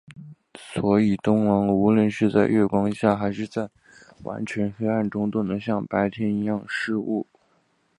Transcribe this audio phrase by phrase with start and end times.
[0.57, 3.69] 所以冬狼无论是在月光下还是在
[4.23, 7.27] 完全黑暗中都能像白天一样视物。